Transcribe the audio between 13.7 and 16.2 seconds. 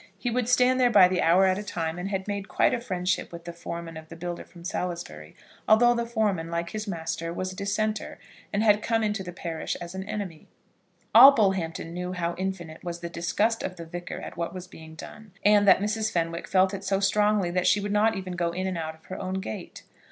the Vicar at what was being done; and that Mrs.